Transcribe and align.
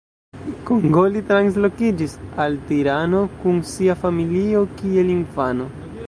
Kongoli 0.67 1.19
translokiĝis 1.31 2.15
al 2.45 2.57
Tirano 2.69 3.21
kun 3.43 3.59
sia 3.73 3.97
familio 4.05 4.63
kiel 4.81 5.13
infano. 5.17 5.69